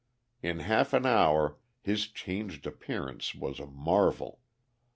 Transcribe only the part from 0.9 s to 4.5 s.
an hour his changed appearance was a marvel.